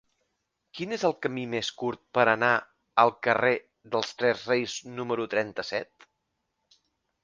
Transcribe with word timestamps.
Quin 0.77 0.95
és 0.95 1.03
el 1.09 1.13
camí 1.25 1.43
més 1.51 1.69
curt 1.81 2.01
per 2.19 2.25
anar 2.33 2.51
al 3.05 3.15
carrer 3.29 3.55
dels 3.93 4.17
Tres 4.23 4.51
Reis 4.53 4.81
número 4.99 5.31
trenta-set? 5.39 6.13